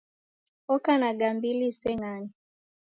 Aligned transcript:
Oka 0.73 0.93
na 1.01 1.09
gambili 1.19 1.65
iseng'ane 1.71 2.29